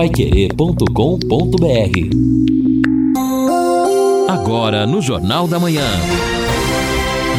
paiquerê.com.br 0.00 0.80
Agora 4.30 4.86
no 4.86 5.02
Jornal 5.02 5.46
da 5.46 5.58
Manhã. 5.58 5.84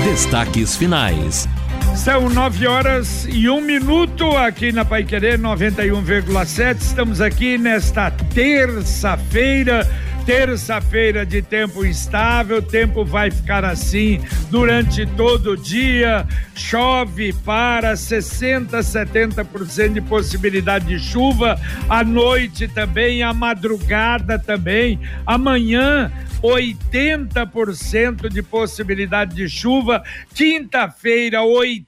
Destaques 0.04 0.76
finais. 0.76 1.50
São 1.96 2.29
nove 2.29 2.68
horas 2.68 3.28
e 3.32 3.50
um 3.50 3.62
minuto 3.62 4.38
aqui 4.38 4.71
na 4.71 4.86
Pai 4.86 5.04
Querer 5.04 5.39
91,7. 5.39 6.81
Estamos 6.81 7.19
aqui 7.19 7.58
nesta 7.58 8.12
terça-feira 8.12 9.89
terça-feira 10.32 11.26
de 11.26 11.42
tempo 11.42 11.86
instável, 11.86 12.62
tempo 12.62 13.04
vai 13.04 13.30
ficar 13.30 13.66
assim 13.66 14.22
durante 14.50 15.06
todo 15.06 15.52
o 15.52 15.58
dia, 15.58 16.26
chove 16.55 17.34
para 17.44 17.98
60, 17.98 18.80
70% 18.80 19.91
de 19.91 19.99
possibilidade 19.99 20.86
de 20.86 20.98
chuva, 20.98 21.59
à 21.90 22.02
noite 22.02 22.66
também, 22.70 23.22
à 23.22 23.34
madrugada 23.34 24.39
também, 24.39 25.02
amanhã 25.25 26.09
80% 26.41 28.30
de 28.30 28.41
possibilidade 28.41 29.36
de 29.36 29.50
chuva, 29.50 30.02
quinta-feira 30.34 31.39
80%, 31.41 31.86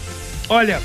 Olha, 0.49 0.79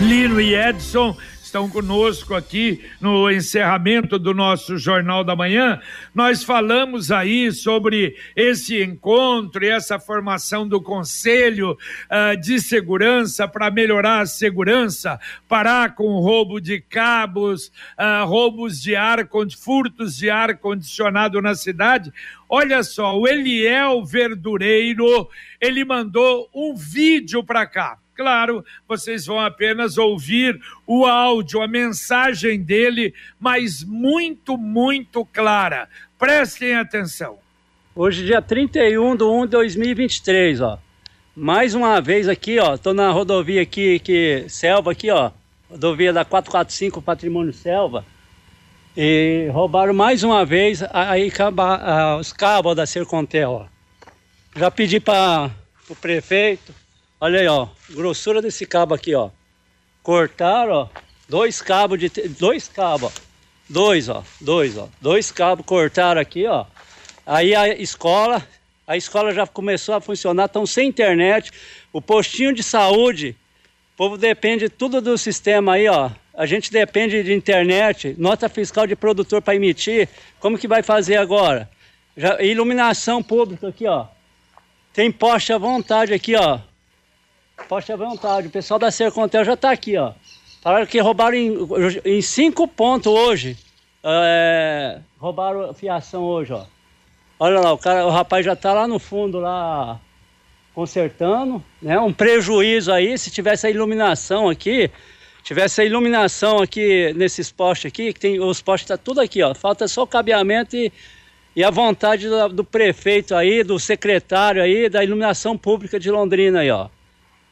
Lino 0.00 0.40
e 0.40 0.54
Edson 0.54 1.16
estão 1.50 1.68
conosco 1.68 2.32
aqui 2.32 2.80
no 3.00 3.28
encerramento 3.28 4.20
do 4.20 4.32
nosso 4.32 4.78
Jornal 4.78 5.24
da 5.24 5.34
Manhã. 5.34 5.80
Nós 6.14 6.44
falamos 6.44 7.10
aí 7.10 7.50
sobre 7.50 8.16
esse 8.36 8.80
encontro 8.80 9.64
e 9.64 9.68
essa 9.68 9.98
formação 9.98 10.66
do 10.66 10.80
Conselho 10.80 11.72
uh, 11.72 12.40
de 12.40 12.60
Segurança 12.60 13.48
para 13.48 13.68
melhorar 13.68 14.20
a 14.20 14.26
segurança, 14.26 15.18
parar 15.48 15.96
com 15.96 16.04
o 16.04 16.20
roubo 16.20 16.60
de 16.60 16.80
cabos, 16.80 17.72
uh, 17.98 18.24
roubos 18.26 18.80
de 18.80 18.94
ar, 18.94 19.28
furtos 19.58 20.16
de 20.16 20.30
ar 20.30 20.56
condicionado 20.56 21.42
na 21.42 21.56
cidade. 21.56 22.12
Olha 22.48 22.84
só, 22.84 23.18
o 23.18 23.26
Eliel 23.26 24.04
Verdureiro, 24.04 25.28
ele 25.60 25.84
mandou 25.84 26.48
um 26.54 26.76
vídeo 26.76 27.42
para 27.42 27.66
cá 27.66 27.98
Claro, 28.20 28.62
vocês 28.86 29.24
vão 29.24 29.40
apenas 29.40 29.96
ouvir 29.96 30.60
o 30.86 31.06
áudio, 31.06 31.62
a 31.62 31.66
mensagem 31.66 32.60
dele, 32.60 33.14
mas 33.40 33.82
muito, 33.82 34.58
muito 34.58 35.24
clara. 35.24 35.88
Prestem 36.18 36.74
atenção. 36.74 37.38
Hoje, 37.96 38.26
dia 38.26 38.42
31 38.42 39.16
de 39.16 39.24
1 39.24 39.40
de 39.46 39.52
2023, 39.52 40.60
ó. 40.60 40.78
Mais 41.34 41.74
uma 41.74 41.98
vez 41.98 42.28
aqui, 42.28 42.58
ó. 42.58 42.76
Tô 42.76 42.92
na 42.92 43.10
rodovia 43.10 43.62
aqui, 43.62 43.98
que 43.98 44.44
Selva 44.48 44.92
aqui, 44.92 45.10
ó. 45.10 45.30
Rodovia 45.70 46.12
da 46.12 46.22
445 46.22 47.00
Patrimônio 47.00 47.54
Selva. 47.54 48.04
E 48.94 49.48
roubaram 49.50 49.94
mais 49.94 50.22
uma 50.22 50.44
vez 50.44 50.82
aí 50.92 51.32
os 52.20 52.34
cabos 52.34 52.76
da 52.76 52.84
Sercontel, 52.84 53.50
ó. 53.50 53.66
Já 54.54 54.70
pedi 54.70 55.00
para 55.00 55.50
o 55.88 55.96
prefeito 55.96 56.74
Olha 57.22 57.40
aí, 57.40 57.46
ó, 57.48 57.68
grossura 57.90 58.40
desse 58.40 58.64
cabo 58.64 58.94
aqui, 58.94 59.14
ó. 59.14 59.28
Cortaram, 60.02 60.72
ó, 60.72 60.88
dois 61.28 61.60
cabos 61.60 61.98
de 61.98 62.08
dois 62.08 62.66
cabos, 62.66 63.12
ó. 63.14 63.20
Dois, 63.68 64.08
ó, 64.08 64.24
dois, 64.40 64.78
ó. 64.78 64.88
Dois 65.02 65.30
cabos 65.30 65.66
cortaram 65.66 66.18
aqui, 66.18 66.46
ó. 66.46 66.64
Aí 67.26 67.54
a 67.54 67.68
escola, 67.68 68.42
a 68.86 68.96
escola 68.96 69.34
já 69.34 69.46
começou 69.46 69.94
a 69.94 70.00
funcionar, 70.00 70.46
estão 70.46 70.64
sem 70.64 70.88
internet. 70.88 71.52
O 71.92 72.00
postinho 72.00 72.54
de 72.54 72.62
saúde, 72.62 73.36
o 73.92 73.96
povo 73.98 74.16
depende 74.16 74.70
tudo 74.70 75.02
do 75.02 75.18
sistema 75.18 75.74
aí, 75.74 75.88
ó. 75.88 76.10
A 76.32 76.46
gente 76.46 76.72
depende 76.72 77.22
de 77.22 77.34
internet, 77.34 78.14
nota 78.16 78.48
fiscal 78.48 78.86
de 78.86 78.96
produtor 78.96 79.42
para 79.42 79.54
emitir. 79.54 80.08
Como 80.40 80.56
que 80.56 80.66
vai 80.66 80.82
fazer 80.82 81.18
agora? 81.18 81.68
Já, 82.16 82.40
iluminação 82.42 83.22
pública 83.22 83.68
aqui, 83.68 83.86
ó. 83.86 84.06
Tem 84.94 85.12
poste 85.12 85.52
à 85.52 85.58
vontade 85.58 86.14
aqui, 86.14 86.34
ó. 86.34 86.60
Poste 87.68 87.92
à 87.92 87.96
vontade. 87.96 88.48
O 88.48 88.50
pessoal 88.50 88.78
da 88.78 88.90
Sercontel 88.90 89.44
já 89.44 89.54
está 89.54 89.70
aqui, 89.70 89.96
ó. 89.96 90.12
Falaram 90.60 90.86
que 90.86 91.00
roubaram 91.00 91.36
em, 91.36 91.56
em 92.04 92.20
cinco 92.20 92.68
pontos 92.68 93.12
hoje. 93.12 93.56
É, 94.02 95.00
roubaram 95.18 95.72
fiação 95.74 96.22
hoje, 96.22 96.52
ó. 96.52 96.64
Olha 97.38 97.60
lá, 97.60 97.72
o, 97.72 97.78
cara, 97.78 98.06
o 98.06 98.10
rapaz 98.10 98.44
já 98.44 98.52
está 98.52 98.72
lá 98.72 98.86
no 98.86 98.98
fundo, 98.98 99.38
lá 99.38 99.98
consertando, 100.74 101.62
né? 101.80 101.98
Um 101.98 102.12
prejuízo 102.12 102.92
aí, 102.92 103.16
se 103.16 103.30
tivesse 103.30 103.66
a 103.66 103.70
iluminação 103.70 104.48
aqui, 104.48 104.90
tivesse 105.42 105.80
a 105.80 105.84
iluminação 105.84 106.58
aqui 106.60 107.12
nesses 107.14 107.50
postes 107.50 107.90
aqui, 107.90 108.12
que 108.12 108.20
tem 108.20 108.40
os 108.40 108.60
postes 108.60 108.88
tá 108.88 108.98
tudo 108.98 109.20
aqui, 109.20 109.42
ó. 109.42 109.54
Falta 109.54 109.88
só 109.88 110.02
o 110.02 110.06
cabeamento 110.06 110.76
e, 110.76 110.92
e 111.56 111.64
a 111.64 111.70
vontade 111.70 112.28
do, 112.28 112.48
do 112.50 112.64
prefeito 112.64 113.34
aí, 113.34 113.64
do 113.64 113.78
secretário 113.78 114.62
aí, 114.62 114.88
da 114.88 115.02
iluminação 115.02 115.56
pública 115.56 115.98
de 115.98 116.10
Londrina 116.10 116.60
aí, 116.60 116.70
ó. 116.70 116.88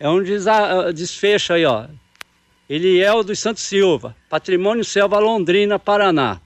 É 0.00 0.08
um 0.08 0.18
ah, 0.18 0.92
desfecho 0.92 1.52
aí, 1.52 1.64
ó. 1.64 1.86
Eliel 2.68 3.24
dos 3.24 3.38
Santos 3.38 3.62
Silva, 3.62 4.14
Patrimônio 4.28 4.84
Selva 4.84 5.18
Londrina, 5.18 5.78
Paraná. 5.78 6.40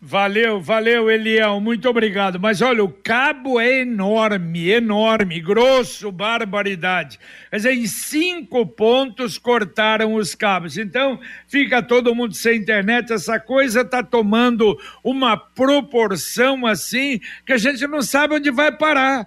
Valeu, 0.00 0.60
valeu, 0.60 1.10
Eliel, 1.10 1.60
muito 1.60 1.88
obrigado. 1.88 2.38
Mas 2.38 2.60
olha, 2.60 2.84
o 2.84 2.88
cabo 2.88 3.58
é 3.58 3.80
enorme, 3.80 4.70
enorme, 4.70 5.40
grosso, 5.40 6.12
barbaridade. 6.12 7.18
Quer 7.50 7.56
dizer, 7.56 7.72
em 7.72 7.86
cinco 7.86 8.66
pontos 8.66 9.38
cortaram 9.38 10.14
os 10.14 10.34
cabos. 10.34 10.76
Então, 10.76 11.18
fica 11.48 11.82
todo 11.82 12.14
mundo 12.14 12.34
sem 12.34 12.58
internet. 12.58 13.12
Essa 13.12 13.40
coisa 13.40 13.80
está 13.82 14.02
tomando 14.02 14.78
uma 15.02 15.36
proporção 15.36 16.66
assim 16.66 17.20
que 17.44 17.52
a 17.52 17.58
gente 17.58 17.86
não 17.86 18.02
sabe 18.02 18.34
onde 18.34 18.50
vai 18.50 18.70
parar 18.70 19.26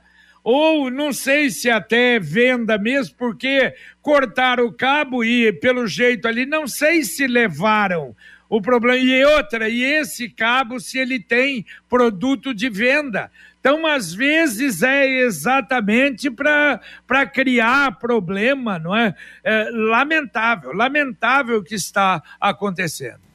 ou 0.51 0.89
não 0.89 1.13
sei 1.13 1.51
se 1.51 1.69
até 1.69 2.19
venda 2.19 2.75
mesmo, 2.75 3.15
porque 3.15 3.71
cortaram 4.01 4.65
o 4.65 4.73
cabo 4.73 5.23
e 5.23 5.53
pelo 5.53 5.85
jeito 5.85 6.27
ali, 6.27 6.43
não 6.43 6.67
sei 6.67 7.03
se 7.03 7.27
levaram 7.27 8.15
o 8.49 8.59
problema. 8.59 8.97
E 8.97 9.23
outra, 9.25 9.69
e 9.69 9.83
esse 9.83 10.27
cabo, 10.27 10.79
se 10.79 10.97
ele 10.97 11.19
tem 11.19 11.63
produto 11.87 12.51
de 12.51 12.67
venda, 12.67 13.29
Então, 13.59 13.85
às 13.85 14.11
vezes, 14.11 14.81
é 14.81 15.05
exatamente 15.19 16.31
para 16.31 17.25
criar 17.31 17.99
problema, 17.99 18.79
não 18.79 18.95
é? 18.95 19.13
é? 19.43 19.69
Lamentável, 19.69 20.71
lamentável 20.73 21.57
o 21.59 21.63
que 21.63 21.75
está 21.75 22.23
acontecendo. 22.39 23.28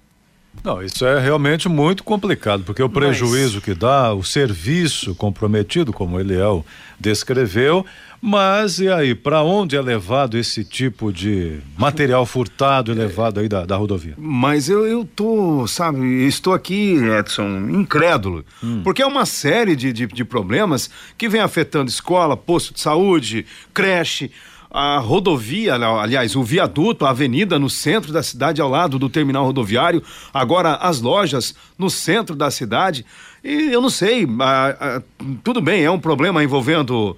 Não, 0.64 0.82
isso 0.82 1.05
é 1.05 1.20
realmente 1.20 1.69
muito 1.69 2.02
complicado, 2.02 2.64
porque 2.64 2.82
o 2.82 2.88
prejuízo 2.88 3.56
Mas... 3.56 3.64
que 3.64 3.75
dá, 3.75 4.14
o 4.14 4.25
serviço 4.25 5.14
comprometido, 5.14 5.93
como 5.93 6.19
ele 6.19 6.34
é, 6.34 6.62
descreveu, 6.99 7.84
mas 8.19 8.78
e 8.78 8.88
aí, 8.88 9.14
para 9.14 9.43
onde 9.43 9.76
é 9.76 9.82
levado 9.82 10.38
esse 10.38 10.64
tipo 10.64 11.12
de 11.12 11.58
material 11.76 12.25
furtado 12.25 12.90
e 12.90 12.94
levado 12.94 13.40
aí 13.40 13.46
da, 13.50 13.66
da 13.66 13.76
rodovia? 13.76 14.14
Mas 14.16 14.70
eu, 14.70 14.87
eu 14.87 15.05
tô, 15.05 15.66
sabe, 15.66 16.26
estou 16.26 16.55
aqui, 16.55 16.94
Edson, 16.94 17.69
incrédulo, 17.69 18.43
hum. 18.62 18.81
porque 18.82 19.02
é 19.02 19.06
uma 19.06 19.26
série 19.26 19.76
de, 19.76 19.93
de, 19.93 20.06
de 20.06 20.25
problemas 20.25 20.88
que 21.19 21.28
vem 21.28 21.43
afetando 21.43 21.90
escola, 21.90 22.34
posto 22.34 22.72
de 22.72 22.81
saúde, 22.81 23.44
creche, 23.75 24.31
a 24.76 24.99
rodovia, 24.99 25.76
aliás, 25.76 26.35
o 26.35 26.43
viaduto, 26.43 27.06
a 27.06 27.11
avenida 27.11 27.61
no 27.61 27.71
centro 27.71 28.12
da 28.12 28.25
cidade, 28.25 28.61
ao 28.61 28.69
lado 28.69 28.99
do 28.99 29.09
terminal 29.09 29.47
rodoviário, 29.47 30.03
agora 30.32 30.75
as 30.75 31.00
lojas 31.00 31.55
no 31.79 31.88
centro 31.88 32.35
da 32.35 32.50
cidade. 32.50 33.06
E 33.44 33.71
eu 33.71 33.81
não 33.81 33.88
sei, 33.88 34.26
a, 34.41 34.97
a, 34.97 35.03
tudo 35.44 35.61
bem, 35.61 35.85
é 35.85 35.91
um 35.93 36.00
problema 36.00 36.43
envolvendo 36.43 37.17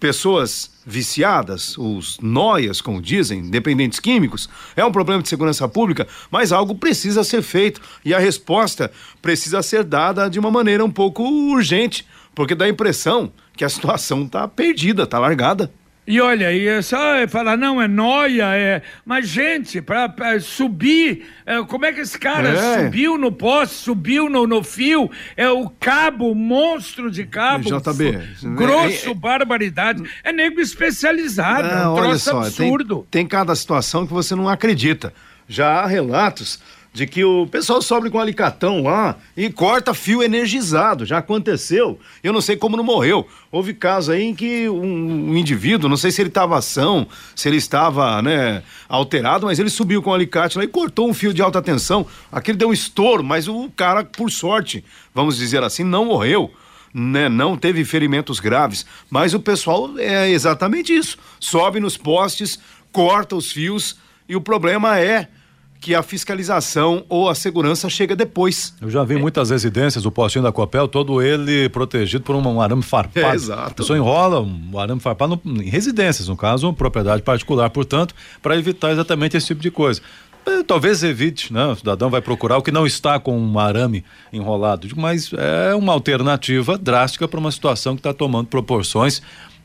pessoas 0.00 0.72
viciadas, 0.84 1.78
os 1.78 2.18
noias, 2.20 2.80
como 2.80 3.00
dizem, 3.00 3.48
dependentes 3.48 4.00
químicos, 4.00 4.50
é 4.74 4.84
um 4.84 4.90
problema 4.90 5.22
de 5.22 5.28
segurança 5.28 5.68
pública, 5.68 6.08
mas 6.32 6.50
algo 6.50 6.74
precisa 6.74 7.22
ser 7.22 7.42
feito 7.42 7.80
e 8.04 8.12
a 8.12 8.18
resposta 8.18 8.90
precisa 9.22 9.62
ser 9.62 9.84
dada 9.84 10.28
de 10.28 10.40
uma 10.40 10.50
maneira 10.50 10.84
um 10.84 10.90
pouco 10.90 11.22
urgente, 11.22 12.04
porque 12.34 12.56
dá 12.56 12.64
a 12.64 12.68
impressão 12.68 13.32
que 13.56 13.64
a 13.64 13.68
situação 13.68 14.24
está 14.24 14.48
perdida, 14.48 15.04
está 15.04 15.20
largada. 15.20 15.70
E 16.08 16.22
olha, 16.22 16.50
e 16.54 16.66
é 16.66 16.80
só 16.80 16.98
falar, 17.28 17.58
não, 17.58 17.82
é 17.82 17.86
noia, 17.86 18.56
é. 18.56 18.80
Mas, 19.04 19.28
gente, 19.28 19.82
para 19.82 20.40
subir, 20.40 21.26
é, 21.44 21.62
como 21.64 21.84
é 21.84 21.92
que 21.92 22.00
esse 22.00 22.18
cara 22.18 22.48
é. 22.48 22.84
subiu 22.84 23.18
no 23.18 23.30
poste, 23.30 23.74
subiu 23.74 24.26
no, 24.26 24.46
no 24.46 24.64
fio? 24.64 25.10
É 25.36 25.50
o 25.50 25.68
cabo, 25.68 26.34
monstro 26.34 27.10
de 27.10 27.26
cabo. 27.26 27.64
JB. 27.64 28.22
Grosso, 28.56 29.08
é, 29.08 29.10
é, 29.10 29.14
barbaridade. 29.14 30.02
É 30.24 30.32
nego 30.32 30.62
especializado, 30.62 31.68
é 31.68 31.86
um 31.86 31.94
troço 31.96 32.30
só, 32.30 32.40
absurdo. 32.40 33.06
Tem, 33.10 33.24
tem 33.24 33.26
cada 33.26 33.54
situação 33.54 34.06
que 34.06 34.12
você 34.14 34.34
não 34.34 34.48
acredita. 34.48 35.12
Já 35.46 35.80
há 35.80 35.86
relatos 35.86 36.58
de 36.98 37.06
que 37.06 37.24
o 37.24 37.46
pessoal 37.46 37.80
sobe 37.80 38.10
com 38.10 38.18
um 38.18 38.20
alicatão 38.20 38.82
lá 38.82 39.16
e 39.36 39.48
corta 39.50 39.94
fio 39.94 40.20
energizado. 40.20 41.06
Já 41.06 41.18
aconteceu. 41.18 41.96
Eu 42.24 42.32
não 42.32 42.40
sei 42.40 42.56
como 42.56 42.76
não 42.76 42.82
morreu. 42.82 43.24
Houve 43.52 43.72
caso 43.72 44.10
aí 44.10 44.24
em 44.24 44.34
que 44.34 44.68
um, 44.68 45.30
um 45.30 45.36
indivíduo, 45.36 45.88
não 45.88 45.96
sei 45.96 46.10
se 46.10 46.20
ele 46.20 46.28
estava 46.28 46.58
ação, 46.58 47.06
se 47.36 47.48
ele 47.48 47.56
estava, 47.56 48.20
né, 48.20 48.64
alterado, 48.88 49.46
mas 49.46 49.60
ele 49.60 49.70
subiu 49.70 50.02
com 50.02 50.10
um 50.10 50.14
alicate 50.14 50.58
lá 50.58 50.64
e 50.64 50.66
cortou 50.66 51.08
um 51.08 51.14
fio 51.14 51.32
de 51.32 51.40
alta 51.40 51.62
tensão. 51.62 52.04
Aquele 52.32 52.58
deu 52.58 52.70
um 52.70 52.72
estouro, 52.72 53.22
mas 53.22 53.46
o 53.46 53.70
cara, 53.76 54.02
por 54.02 54.28
sorte, 54.28 54.84
vamos 55.14 55.36
dizer 55.36 55.62
assim, 55.62 55.84
não 55.84 56.06
morreu. 56.06 56.52
Né, 56.92 57.28
não 57.28 57.56
teve 57.56 57.84
ferimentos 57.84 58.40
graves, 58.40 58.84
mas 59.08 59.34
o 59.34 59.40
pessoal 59.40 59.96
é 59.98 60.30
exatamente 60.30 60.92
isso. 60.92 61.16
Sobe 61.38 61.78
nos 61.78 61.96
postes, 61.96 62.58
corta 62.90 63.36
os 63.36 63.52
fios 63.52 63.98
e 64.28 64.34
o 64.34 64.40
problema 64.40 64.98
é 64.98 65.28
que 65.80 65.94
a 65.94 66.02
fiscalização 66.02 67.04
ou 67.08 67.28
a 67.28 67.34
segurança 67.34 67.88
chega 67.88 68.16
depois. 68.16 68.74
Eu 68.80 68.90
já 68.90 69.04
vi 69.04 69.14
é. 69.14 69.18
muitas 69.18 69.50
residências, 69.50 70.04
o 70.04 70.10
postinho 70.10 70.42
da 70.42 70.52
Copel, 70.52 70.88
todo 70.88 71.22
ele 71.22 71.68
protegido 71.68 72.24
por 72.24 72.34
um 72.34 72.60
arame 72.60 72.82
farpado. 72.82 73.26
É, 73.26 73.34
exato. 73.34 73.70
A 73.70 73.74
pessoa 73.74 73.96
enrola 73.96 74.40
um 74.40 74.78
arame 74.78 75.00
farpado 75.00 75.40
em 75.44 75.68
residências, 75.68 76.28
no 76.28 76.36
caso, 76.36 76.72
propriedade 76.72 77.22
particular, 77.22 77.70
portanto, 77.70 78.14
para 78.42 78.56
evitar 78.56 78.90
exatamente 78.90 79.36
esse 79.36 79.46
tipo 79.46 79.60
de 79.60 79.70
coisa. 79.70 80.00
É, 80.46 80.62
talvez 80.62 81.02
evite, 81.02 81.52
né? 81.52 81.66
O 81.66 81.76
cidadão 81.76 82.08
vai 82.08 82.22
procurar 82.22 82.56
o 82.56 82.62
que 82.62 82.72
não 82.72 82.86
está 82.86 83.20
com 83.20 83.38
um 83.38 83.58
arame 83.58 84.02
enrolado, 84.32 84.88
mas 84.96 85.30
é 85.34 85.74
uma 85.74 85.92
alternativa 85.92 86.78
drástica 86.78 87.28
para 87.28 87.38
uma 87.38 87.52
situação 87.52 87.94
que 87.94 88.00
está 88.00 88.14
tomando 88.14 88.46
proporções 88.46 89.20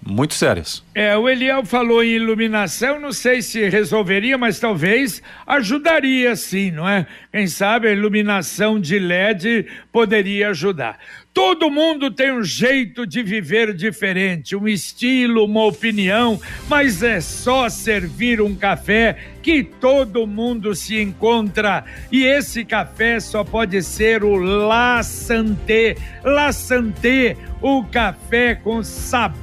muito 0.05 0.33
sérias. 0.33 0.83
É, 0.93 1.15
o 1.17 1.29
Eliel 1.29 1.65
falou 1.65 2.03
em 2.03 2.11
iluminação, 2.11 2.99
não 2.99 3.11
sei 3.11 3.41
se 3.41 3.67
resolveria, 3.69 4.37
mas 4.37 4.59
talvez 4.59 5.21
ajudaria 5.47 6.35
sim, 6.35 6.71
não 6.71 6.87
é? 6.87 7.05
Quem 7.31 7.47
sabe 7.47 7.87
a 7.87 7.91
iluminação 7.91 8.79
de 8.79 8.99
LED 8.99 9.65
poderia 9.91 10.49
ajudar. 10.49 10.99
Todo 11.33 11.71
mundo 11.71 12.11
tem 12.11 12.31
um 12.31 12.43
jeito 12.43 13.07
de 13.07 13.23
viver 13.23 13.73
diferente, 13.73 14.55
um 14.55 14.67
estilo, 14.67 15.45
uma 15.45 15.65
opinião, 15.65 16.39
mas 16.69 17.01
é 17.01 17.19
só 17.19 17.69
servir 17.69 18.39
um 18.39 18.53
café 18.53 19.17
que 19.41 19.63
todo 19.63 20.27
mundo 20.27 20.75
se 20.75 21.01
encontra. 21.01 21.83
E 22.11 22.23
esse 22.23 22.63
café 22.63 23.19
só 23.19 23.43
pode 23.43 23.81
ser 23.81 24.23
o 24.23 24.35
La 24.35 25.01
Santé. 25.01 25.95
La 26.23 26.51
Santé, 26.51 27.35
o 27.61 27.83
café 27.83 28.53
com 28.53 28.83
sabor 28.83 29.42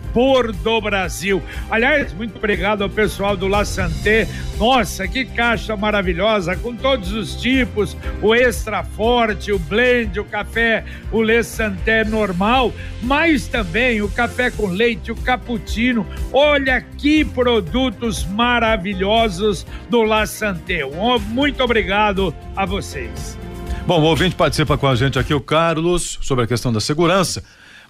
do 0.62 0.80
Brasil. 0.80 1.42
Aliás, 1.70 2.12
muito 2.12 2.36
obrigado 2.36 2.82
ao 2.82 2.88
pessoal 2.88 3.36
do 3.36 3.46
La 3.46 3.64
Santé. 3.64 4.28
Nossa, 4.58 5.06
que 5.06 5.24
caixa 5.24 5.76
maravilhosa, 5.76 6.56
com 6.56 6.74
todos 6.74 7.12
os 7.12 7.34
tipos, 7.40 7.96
o 8.20 8.34
extra 8.34 8.82
forte, 8.82 9.52
o 9.52 9.58
blend, 9.58 10.18
o 10.18 10.24
café, 10.24 10.84
o 11.12 11.22
Le 11.22 11.42
Santé 11.42 12.04
normal, 12.04 12.72
mas 13.02 13.46
também 13.46 14.02
o 14.02 14.08
café 14.08 14.50
com 14.50 14.66
leite, 14.66 15.12
o 15.12 15.16
cappuccino. 15.16 16.06
Olha 16.32 16.80
que 16.80 17.24
produtos 17.24 18.24
maravilhosos 18.26 19.64
do 19.88 20.02
La 20.02 20.26
Santé. 20.26 20.80
Muito 21.28 21.62
obrigado 21.62 22.34
a 22.54 22.66
vocês. 22.66 23.38
Bom, 23.86 24.00
o 24.00 24.04
ouvinte 24.04 24.36
participa 24.36 24.76
com 24.76 24.86
a 24.86 24.94
gente 24.94 25.18
aqui, 25.18 25.32
o 25.32 25.40
Carlos, 25.40 26.18
sobre 26.20 26.44
a 26.44 26.46
questão 26.46 26.72
da 26.72 26.80
segurança. 26.80 27.42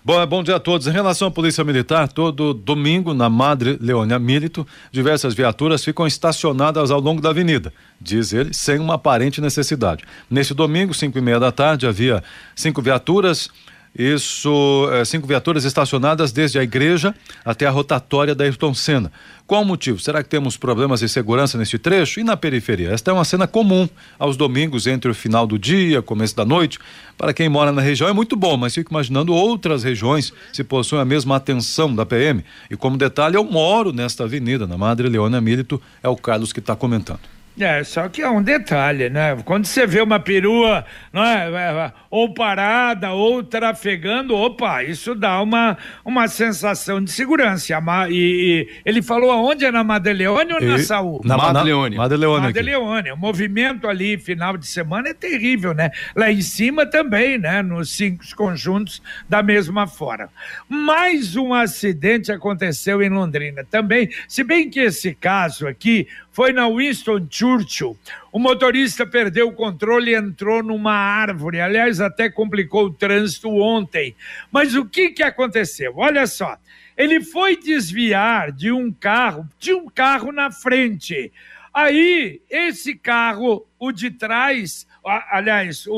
Bom, 0.02 0.26
bom 0.26 0.42
dia 0.42 0.56
a 0.56 0.60
todos. 0.60 0.86
Em 0.86 0.92
relação 0.92 1.28
à 1.28 1.30
Polícia 1.30 1.62
Militar, 1.62 2.08
todo 2.08 2.54
domingo, 2.54 3.12
na 3.12 3.28
Madre 3.28 3.76
Leônia 3.78 4.18
Milito, 4.18 4.66
diversas 4.90 5.34
viaturas 5.34 5.84
ficam 5.84 6.06
estacionadas 6.06 6.90
ao 6.90 6.98
longo 6.98 7.20
da 7.20 7.28
avenida, 7.28 7.70
diz 8.00 8.32
ele, 8.32 8.54
sem 8.54 8.78
uma 8.78 8.94
aparente 8.94 9.42
necessidade. 9.42 10.02
Neste 10.30 10.54
domingo, 10.54 10.94
cinco 10.94 11.18
e 11.18 11.20
meia 11.20 11.38
da 11.38 11.52
tarde, 11.52 11.86
havia 11.86 12.24
cinco 12.56 12.80
viaturas 12.80 13.50
isso, 13.96 14.88
é, 14.92 15.04
cinco 15.04 15.26
viaturas 15.26 15.64
estacionadas 15.64 16.30
desde 16.30 16.58
a 16.58 16.62
igreja 16.62 17.14
até 17.44 17.66
a 17.66 17.70
rotatória 17.70 18.34
da 18.34 18.44
Ayrton 18.44 18.72
Senna. 18.72 19.10
Qual 19.46 19.62
o 19.62 19.64
motivo? 19.64 19.98
Será 19.98 20.22
que 20.22 20.28
temos 20.28 20.56
problemas 20.56 21.00
de 21.00 21.08
segurança 21.08 21.58
neste 21.58 21.76
trecho? 21.76 22.20
E 22.20 22.24
na 22.24 22.36
periferia? 22.36 22.90
Esta 22.90 23.10
é 23.10 23.14
uma 23.14 23.24
cena 23.24 23.48
comum 23.48 23.88
aos 24.16 24.36
domingos 24.36 24.86
entre 24.86 25.10
o 25.10 25.14
final 25.14 25.44
do 25.44 25.58
dia, 25.58 26.00
começo 26.00 26.36
da 26.36 26.44
noite. 26.44 26.78
Para 27.18 27.34
quem 27.34 27.48
mora 27.48 27.72
na 27.72 27.82
região 27.82 28.08
é 28.08 28.12
muito 28.12 28.36
bom, 28.36 28.56
mas 28.56 28.74
fico 28.74 28.92
imaginando 28.92 29.34
outras 29.34 29.82
regiões 29.82 30.32
se 30.52 30.62
possuem 30.62 31.02
a 31.02 31.04
mesma 31.04 31.34
atenção 31.34 31.92
da 31.92 32.06
PM. 32.06 32.44
E 32.70 32.76
como 32.76 32.96
detalhe, 32.96 33.36
eu 33.36 33.42
moro 33.42 33.92
nesta 33.92 34.22
avenida, 34.22 34.68
na 34.68 34.78
Madre 34.78 35.08
Leona 35.08 35.40
Milito, 35.40 35.82
é 36.00 36.08
o 36.08 36.14
Carlos 36.14 36.52
que 36.52 36.60
está 36.60 36.76
comentando. 36.76 37.39
É, 37.58 37.82
só 37.84 38.08
que 38.08 38.22
é 38.22 38.28
um 38.28 38.42
detalhe, 38.42 39.10
né? 39.10 39.36
Quando 39.44 39.66
você 39.66 39.86
vê 39.86 40.00
uma 40.00 40.20
perua, 40.20 40.84
não 41.12 41.24
é, 41.24 41.50
é, 41.50 41.86
é, 41.86 41.92
ou 42.10 42.32
parada, 42.32 43.12
ou 43.12 43.42
trafegando, 43.42 44.34
opa, 44.34 44.82
isso 44.84 45.14
dá 45.14 45.42
uma, 45.42 45.76
uma 46.04 46.28
sensação 46.28 47.02
de 47.02 47.10
segurança. 47.10 47.74
E, 48.08 48.14
e 48.14 48.68
ele 48.84 49.02
falou 49.02 49.30
aonde? 49.30 49.64
É 49.64 49.70
na 49.70 49.84
Madeleone 49.84 50.54
ou 50.54 50.60
na 50.60 50.78
Saúl? 50.78 51.20
Na 51.24 51.36
Madeleone. 51.36 51.96
Madeleone. 51.96 52.46
Madeleone. 52.46 53.12
O 53.12 53.16
movimento 53.16 53.88
ali, 53.88 54.16
final 54.16 54.56
de 54.56 54.66
semana, 54.66 55.08
é 55.08 55.14
terrível, 55.14 55.74
né? 55.74 55.90
Lá 56.14 56.30
em 56.30 56.42
cima 56.42 56.86
também, 56.86 57.36
né? 57.36 57.62
Nos 57.62 57.90
cinco 57.90 58.24
conjuntos, 58.36 59.02
da 59.28 59.42
mesma 59.42 59.86
forma. 59.86 60.28
Mais 60.68 61.36
um 61.36 61.52
acidente 61.52 62.32
aconteceu 62.32 63.02
em 63.02 63.10
Londrina 63.10 63.64
também, 63.70 64.08
se 64.28 64.42
bem 64.42 64.70
que 64.70 64.80
esse 64.80 65.14
caso 65.14 65.66
aqui 65.66 66.06
foi 66.32 66.52
na 66.52 66.68
Winston 66.68 67.26
Churchill. 67.28 67.96
O 68.32 68.38
motorista 68.38 69.04
perdeu 69.04 69.48
o 69.48 69.52
controle 69.52 70.12
e 70.12 70.14
entrou 70.14 70.62
numa 70.62 70.94
árvore. 70.94 71.60
Aliás, 71.60 72.00
até 72.00 72.30
complicou 72.30 72.86
o 72.86 72.92
trânsito 72.92 73.48
ontem. 73.48 74.14
Mas 74.50 74.74
o 74.74 74.84
que, 74.84 75.10
que 75.10 75.22
aconteceu? 75.22 75.94
Olha 75.96 76.26
só. 76.26 76.56
Ele 76.96 77.20
foi 77.20 77.56
desviar 77.56 78.52
de 78.52 78.70
um 78.70 78.92
carro, 78.92 79.48
de 79.58 79.72
um 79.72 79.88
carro 79.88 80.30
na 80.30 80.50
frente. 80.50 81.32
Aí, 81.72 82.40
esse 82.50 82.94
carro, 82.94 83.66
o 83.78 83.92
de 83.92 84.10
trás, 84.10 84.86
aliás, 85.30 85.86
o, 85.86 85.94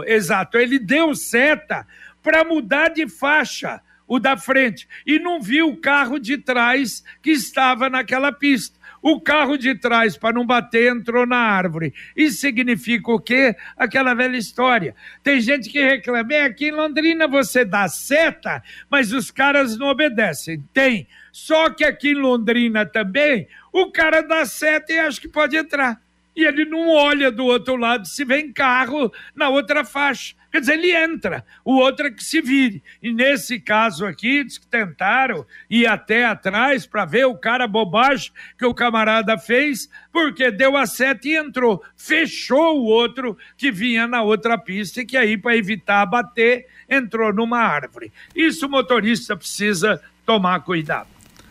o 0.00 0.04
exato, 0.04 0.58
ele 0.58 0.78
deu 0.78 1.14
seta 1.14 1.86
para 2.22 2.44
mudar 2.44 2.88
de 2.88 3.08
faixa 3.08 3.80
o 4.06 4.18
da 4.18 4.36
frente 4.36 4.86
e 5.06 5.18
não 5.18 5.40
viu 5.40 5.68
o 5.68 5.76
carro 5.76 6.18
de 6.18 6.38
trás 6.38 7.02
que 7.22 7.30
estava 7.30 7.88
naquela 7.88 8.30
pista. 8.30 8.78
O 9.06 9.20
carro 9.20 9.58
de 9.58 9.74
trás, 9.74 10.16
para 10.16 10.34
não 10.34 10.46
bater, 10.46 10.90
entrou 10.90 11.26
na 11.26 11.36
árvore. 11.36 11.92
Isso 12.16 12.38
significa 12.38 13.12
o 13.12 13.20
quê? 13.20 13.54
Aquela 13.76 14.14
velha 14.14 14.38
história. 14.38 14.96
Tem 15.22 15.42
gente 15.42 15.68
que 15.68 15.78
reclama, 15.78 16.32
é, 16.32 16.44
aqui 16.44 16.68
em 16.68 16.70
Londrina 16.70 17.28
você 17.28 17.66
dá 17.66 17.86
seta, 17.86 18.62
mas 18.88 19.12
os 19.12 19.30
caras 19.30 19.76
não 19.76 19.88
obedecem. 19.88 20.64
Tem. 20.72 21.06
Só 21.30 21.68
que 21.68 21.84
aqui 21.84 22.12
em 22.12 22.14
Londrina 22.14 22.86
também, 22.86 23.46
o 23.70 23.92
cara 23.92 24.22
dá 24.22 24.46
seta 24.46 24.90
e 24.90 24.98
acha 24.98 25.20
que 25.20 25.28
pode 25.28 25.54
entrar. 25.54 26.00
E 26.34 26.42
ele 26.42 26.64
não 26.64 26.88
olha 26.88 27.30
do 27.30 27.44
outro 27.44 27.76
lado 27.76 28.08
se 28.08 28.24
vem 28.24 28.54
carro 28.54 29.12
na 29.36 29.50
outra 29.50 29.84
faixa. 29.84 30.34
Quer 30.54 30.60
dizer, 30.60 30.74
ele 30.74 30.94
entra, 30.94 31.44
o 31.64 31.74
outro 31.78 32.06
é 32.06 32.12
que 32.12 32.22
se 32.22 32.40
vire. 32.40 32.80
E 33.02 33.12
nesse 33.12 33.58
caso 33.58 34.06
aqui, 34.06 34.44
diz 34.44 34.56
que 34.56 34.68
tentaram 34.68 35.44
ir 35.68 35.84
até 35.84 36.24
atrás 36.26 36.86
para 36.86 37.04
ver 37.04 37.24
o 37.24 37.34
cara 37.34 37.66
bobagem 37.66 38.30
que 38.56 38.64
o 38.64 38.72
camarada 38.72 39.36
fez, 39.36 39.90
porque 40.12 40.52
deu 40.52 40.76
a 40.76 40.86
seta 40.86 41.26
e 41.26 41.36
entrou. 41.36 41.82
Fechou 41.96 42.78
o 42.78 42.84
outro 42.84 43.36
que 43.56 43.72
vinha 43.72 44.06
na 44.06 44.22
outra 44.22 44.56
pista 44.56 45.00
e 45.00 45.04
que 45.04 45.16
aí, 45.16 45.36
para 45.36 45.56
evitar 45.56 46.06
bater, 46.06 46.68
entrou 46.88 47.34
numa 47.34 47.58
árvore. 47.58 48.12
Isso 48.32 48.66
o 48.66 48.70
motorista 48.70 49.36
precisa 49.36 50.00
tomar 50.24 50.60
cuidado. 50.60 51.08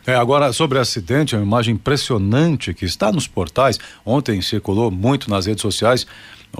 É, 0.07 0.15
agora 0.15 0.53
sobre 0.53 0.77
o 0.77 0.81
acidente, 0.81 1.36
é 1.36 1.38
uma 1.38 1.45
imagem 1.45 1.75
impressionante 1.75 2.74
que 2.74 2.86
está 2.86 3.12
nos 3.12 3.27
portais. 3.27 3.77
Ontem 4.05 4.41
circulou 4.41 4.89
muito 4.89 5.29
nas 5.29 5.45
redes 5.45 5.62
sociais 5.62 6.07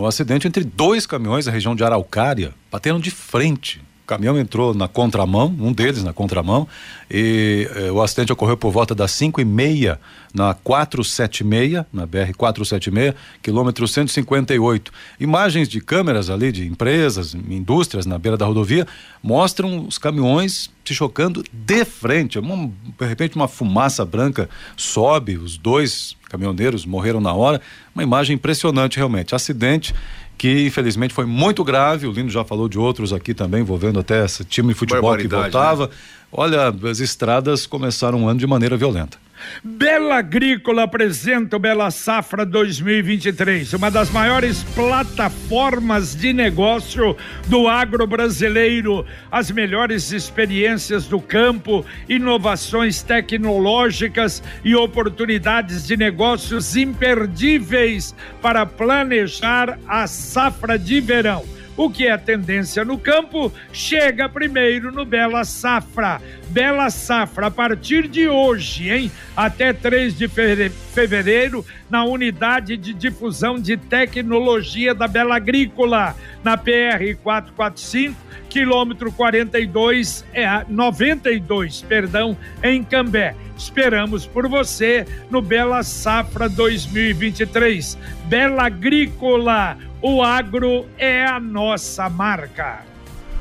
um 0.02 0.06
acidente 0.06 0.48
entre 0.48 0.64
dois 0.64 1.06
caminhões 1.06 1.46
na 1.46 1.52
região 1.52 1.76
de 1.76 1.84
Araucária, 1.84 2.54
batendo 2.72 3.00
de 3.00 3.12
frente. 3.12 3.82
O 4.04 4.06
caminhão 4.06 4.38
entrou 4.38 4.74
na 4.74 4.90
contramão, 4.90 5.56
um 5.58 5.72
deles 5.72 6.04
na 6.04 6.12
contramão, 6.12 6.68
e 7.10 7.70
eh, 7.74 7.90
o 7.90 8.02
acidente 8.02 8.34
ocorreu 8.34 8.58
por 8.58 8.70
volta 8.70 8.94
das 8.94 9.12
5 9.12 9.40
e 9.40 9.46
meia 9.46 9.98
na 10.34 10.54
476, 10.54 11.86
na 11.94 12.06
BR 12.06 12.34
476, 12.36 13.14
quilômetro 13.42 13.88
158. 13.88 14.92
Imagens 15.22 15.70
de 15.70 15.80
câmeras 15.80 16.30
ali 16.30 16.52
de 16.52 16.68
empresas, 16.68 17.34
indústrias 17.34 18.06
na 18.06 18.20
beira 18.20 18.36
da 18.36 18.46
rodovia 18.46 18.86
mostram 19.22 19.88
os 19.88 19.98
caminhões 19.98 20.70
se 20.84 20.94
chocando 20.94 21.42
de 21.54 21.86
frente. 21.86 22.38
De 22.42 23.06
repente 23.06 23.38
uma 23.38 23.48
fumaça 23.48 24.04
branca 24.04 24.50
sobe, 24.76 25.38
os 25.38 25.56
dois 25.56 26.18
caminhoneiros 26.28 26.86
morreram 26.86 27.22
na 27.22 27.32
hora. 27.32 27.62
Uma 27.96 28.04
imagem 28.04 28.36
impressionante 28.36 28.98
realmente. 28.98 29.34
Acidente 29.34 29.96
que 30.38 30.66
infelizmente 30.66 31.14
foi 31.14 31.26
muito 31.26 31.64
grave. 31.64 32.08
O 32.08 32.12
Lino 32.12 32.30
já 32.30 32.44
falou 32.44 32.68
de 32.68 32.78
outros 32.78 33.14
aqui 33.14 33.34
também, 33.34 33.62
envolvendo 33.62 34.00
até 34.00 34.26
esse 34.26 34.44
time 34.44 34.70
de 34.70 34.76
futebol 34.76 35.16
que 35.18 35.28
voltava. 35.28 35.88
Né? 35.88 35.94
Olha, 36.32 36.74
as 36.90 37.00
estradas 37.00 37.66
começaram 37.66 38.24
o 38.24 38.28
ano 38.28 38.40
de 38.40 38.48
maneira 38.48 38.76
violenta. 38.76 39.23
Bela 39.64 40.18
Agrícola 40.18 40.84
apresenta 40.84 41.56
o 41.56 41.60
Bela 41.60 41.90
Safra 41.92 42.46
2023, 42.46 43.74
uma 43.74 43.90
das 43.90 44.10
maiores 44.10 44.64
plataformas 44.76 46.16
de 46.16 46.34
negócio 46.34 47.16
do 47.48 47.68
agro 47.68 48.06
brasileiro. 48.06 49.06
As 49.32 49.52
melhores 49.52 50.12
experiências 50.12 51.08
do 51.08 51.20
campo, 51.20 51.86
inovações 52.10 53.02
tecnológicas 53.02 54.44
e 54.64 54.76
oportunidades 54.76 55.88
de 55.88 55.96
negócios 55.96 56.76
imperdíveis 56.76 58.14
para 58.42 58.66
planejar 58.66 59.80
a 59.88 60.08
safra 60.08 60.78
de 60.78 61.00
verão. 61.00 61.53
O 61.76 61.90
que 61.90 62.08
é 62.08 62.16
tendência 62.18 62.86
no 62.86 63.00
campo 63.00 63.52
chega 63.72 64.30
primeiro 64.30 64.92
no 64.92 65.04
Bela 65.04 65.44
Safra. 65.44 66.22
Bela 66.50 66.92
Safra, 66.92 67.48
a 67.48 67.52
partir 67.52 68.08
de 68.08 68.28
hoje, 68.28 68.92
hein? 68.92 69.12
Até 69.36 69.74
3 69.74 70.16
de 70.16 70.28
fevereiro, 70.28 71.66
na 71.90 72.06
unidade 72.06 72.78
de 72.78 72.94
difusão 72.94 73.60
de 73.60 73.76
tecnologia 73.76 74.94
da 74.94 75.08
Bela 75.08 75.36
Agrícola, 75.36 76.16
na 76.44 76.56
PR 76.56 77.16
445, 77.24 78.16
quilômetro 78.54 79.12
42, 79.12 80.24
é, 80.32 80.46
92, 80.70 81.82
perdão, 81.82 82.38
em 82.62 82.84
Cambé. 82.84 83.36
Esperamos 83.58 84.28
por 84.28 84.48
você 84.48 85.08
no 85.32 85.42
Bela 85.42 85.82
Safra 85.82 86.48
2023. 86.48 87.98
Bela 88.26 88.68
Agrícola 88.68 89.76
o 90.04 90.22
agro 90.22 90.86
é 91.00 91.26
a 91.26 91.40
nossa 91.40 92.08
marca. 92.10 92.82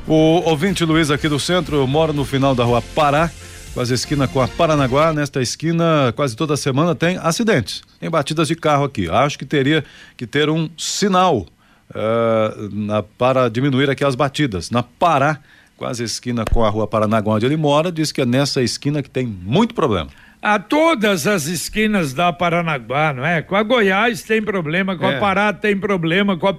O 0.07 0.41
ouvinte 0.49 0.83
Luiz 0.83 1.11
aqui 1.11 1.29
do 1.29 1.39
centro 1.39 1.85
mora 1.85 2.11
no 2.11 2.25
final 2.25 2.55
da 2.55 2.63
rua 2.63 2.81
Pará, 2.81 3.29
quase 3.73 3.93
esquina 3.93 4.27
com 4.27 4.41
a 4.41 4.47
Paranaguá. 4.47 5.13
Nesta 5.13 5.41
esquina, 5.43 6.11
quase 6.15 6.35
toda 6.35 6.57
semana 6.57 6.95
tem 6.95 7.17
acidentes, 7.17 7.83
tem 7.99 8.09
batidas 8.09 8.47
de 8.47 8.55
carro 8.55 8.85
aqui. 8.85 9.07
Acho 9.09 9.37
que 9.37 9.45
teria 9.45 9.83
que 10.17 10.25
ter 10.25 10.49
um 10.49 10.69
sinal 10.75 11.45
uh, 11.95 12.69
na, 12.71 13.03
para 13.03 13.49
diminuir 13.49 13.89
aqui 13.89 14.03
as 14.03 14.15
batidas. 14.15 14.69
Na 14.69 14.83
Pará, 14.83 15.39
quase 15.77 16.03
esquina 16.03 16.45
com 16.45 16.63
a 16.63 16.69
rua 16.69 16.87
Paranaguá, 16.87 17.35
onde 17.35 17.45
ele 17.45 17.57
mora, 17.57 17.91
diz 17.91 18.11
que 18.11 18.21
é 18.21 18.25
nessa 18.25 18.61
esquina 18.61 19.01
que 19.01 19.09
tem 19.09 19.25
muito 19.25 19.73
problema 19.73 20.09
a 20.43 20.59
todas 20.59 21.25
as 21.25 21.45
esquinas 21.45 22.13
da 22.13 22.33
Paranaguá, 22.33 23.13
não 23.13 23.25
é? 23.25 23.41
Com 23.41 23.55
a 23.55 23.63
Goiás 23.63 24.23
tem 24.23 24.41
problema, 24.41 24.97
com 24.97 25.09
é. 25.09 25.15
a 25.15 25.19
Pará 25.19 25.53
tem 25.53 25.79
problema, 25.79 26.35
com 26.35 26.49
a 26.49 26.57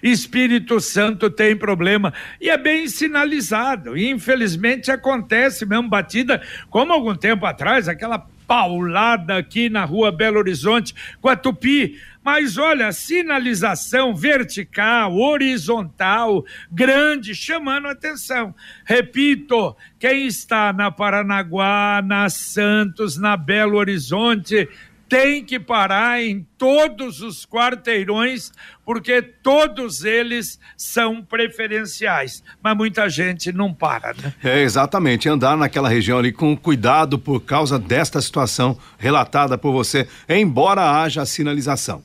Espírito 0.00 0.78
Santo 0.78 1.28
tem 1.28 1.56
problema. 1.56 2.14
E 2.40 2.48
é 2.48 2.56
bem 2.56 2.86
sinalizado. 2.86 3.96
E 3.96 4.08
infelizmente 4.08 4.88
acontece 4.88 5.66
mesmo 5.66 5.88
batida, 5.88 6.40
como 6.70 6.92
algum 6.92 7.16
tempo 7.16 7.44
atrás, 7.44 7.88
aquela 7.88 8.24
paulada 8.46 9.36
aqui 9.36 9.68
na 9.68 9.84
rua 9.84 10.12
Belo 10.12 10.38
Horizonte 10.38 10.94
com 11.20 11.28
a 11.28 11.34
Tupi. 11.34 11.98
Mas 12.24 12.56
olha, 12.56 12.90
sinalização 12.90 14.14
vertical, 14.14 15.14
horizontal, 15.14 16.42
grande, 16.72 17.34
chamando 17.34 17.86
atenção. 17.86 18.54
Repito, 18.84 19.76
quem 19.98 20.26
está 20.26 20.72
na 20.72 20.90
Paranaguá, 20.90 22.00
na 22.02 22.30
Santos, 22.30 23.18
na 23.18 23.36
Belo 23.36 23.76
Horizonte, 23.76 24.66
tem 25.06 25.44
que 25.44 25.60
parar 25.60 26.22
em 26.22 26.46
todos 26.56 27.20
os 27.20 27.44
quarteirões, 27.44 28.50
porque 28.84 29.20
todos 29.20 30.02
eles 30.02 30.58
são 30.76 31.22
preferenciais. 31.22 32.42
Mas 32.62 32.76
muita 32.76 33.08
gente 33.08 33.52
não 33.52 33.72
para, 33.72 34.14
né? 34.14 34.32
É, 34.42 34.62
exatamente. 34.62 35.28
Andar 35.28 35.56
naquela 35.56 35.88
região 35.88 36.18
ali 36.18 36.32
com 36.32 36.56
cuidado 36.56 37.18
por 37.18 37.40
causa 37.40 37.78
desta 37.78 38.20
situação 38.20 38.78
relatada 38.98 39.58
por 39.58 39.72
você, 39.72 40.08
embora 40.28 41.02
haja 41.02 41.26
sinalização. 41.26 42.02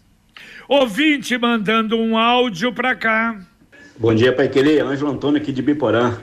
Ouvinte 0.70 1.36
mandando 1.36 1.98
um 1.98 2.16
áudio 2.16 2.72
para 2.72 2.96
cá. 2.96 3.42
Bom 3.98 4.14
dia, 4.14 4.32
Pai 4.32 4.48
Querer. 4.48 4.84
Ângelo 4.84 5.10
Antônio 5.10 5.42
aqui 5.42 5.52
de 5.52 5.64
Biporã. 5.64 6.20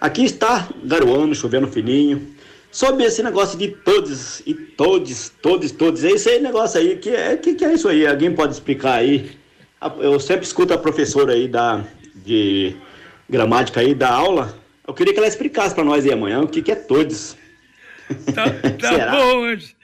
Aqui 0.00 0.24
está 0.24 0.70
garoando, 0.82 1.34
chovendo 1.34 1.68
fininho. 1.68 2.26
Sobre 2.70 3.04
esse 3.04 3.22
negócio 3.22 3.58
de 3.58 3.68
todos 3.68 4.40
e 4.46 4.54
todos, 4.54 5.28
todos, 5.42 5.70
todos, 5.72 6.02
é 6.02 6.12
esse 6.12 6.38
negócio 6.38 6.80
aí, 6.80 6.96
que 6.96 7.10
é, 7.10 7.36
que, 7.36 7.54
que 7.54 7.62
é 7.62 7.74
isso 7.74 7.90
aí? 7.90 8.06
Alguém 8.06 8.34
pode 8.34 8.54
explicar 8.54 8.94
aí? 8.94 9.32
Eu 9.98 10.18
sempre 10.18 10.46
escuto 10.46 10.72
a 10.72 10.78
professora 10.78 11.34
aí 11.34 11.46
da, 11.46 11.84
de 12.24 12.74
gramática 13.28 13.80
aí 13.80 13.94
da 13.94 14.10
aula. 14.10 14.58
Eu 14.88 14.94
queria 14.94 15.12
que 15.12 15.18
ela 15.18 15.28
explicasse 15.28 15.74
para 15.74 15.84
nós 15.84 16.06
aí 16.06 16.12
amanhã 16.12 16.40
o 16.40 16.48
que, 16.48 16.62
que 16.62 16.72
é 16.72 16.76
todos. 16.76 17.36
Tá, 18.34 18.44
tá 18.80 19.10
bom, 19.10 19.44
Ângelo, 19.44 19.79